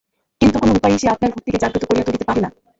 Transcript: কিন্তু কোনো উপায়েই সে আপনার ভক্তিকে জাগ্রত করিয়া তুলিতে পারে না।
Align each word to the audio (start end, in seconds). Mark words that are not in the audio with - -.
কিন্তু 0.41 0.57
কোনো 0.59 0.71
উপায়েই 0.77 1.01
সে 1.01 1.07
আপনার 1.13 1.33
ভক্তিকে 1.33 1.61
জাগ্রত 1.63 1.83
করিয়া 1.85 2.05
তুলিতে 2.07 2.25
পারে 2.27 2.39
না। 2.41 2.49